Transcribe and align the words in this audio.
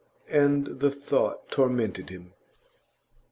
And 0.31 0.65
the 0.79 0.89
thought 0.89 1.51
tormented 1.51 2.09
him. 2.09 2.33